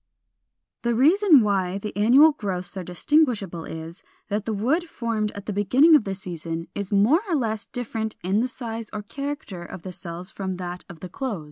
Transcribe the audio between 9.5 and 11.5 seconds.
of the cells from that of the close.